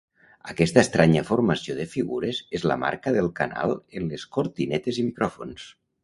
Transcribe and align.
Aquesta 0.51 0.79
estranya 0.83 1.21
formació 1.25 1.75
de 1.79 1.83
figures 1.91 2.39
és 2.59 2.65
la 2.71 2.77
marca 2.83 3.13
del 3.17 3.29
canal 3.39 3.75
en 3.99 4.07
les 4.13 4.23
cortinetes 4.39 4.99
i 5.05 5.05
micròfons. 5.11 5.67